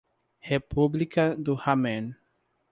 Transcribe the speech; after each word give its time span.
República 0.41 1.35
do 1.35 1.53
Ramen 1.53 2.15